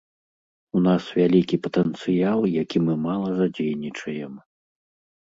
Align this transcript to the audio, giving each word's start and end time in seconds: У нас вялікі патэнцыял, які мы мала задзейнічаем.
У 0.79 0.81
нас 0.87 1.09
вялікі 1.19 1.59
патэнцыял, 1.67 2.39
які 2.63 2.77
мы 2.89 2.93
мала 3.07 3.33
задзейнічаем. 3.45 4.33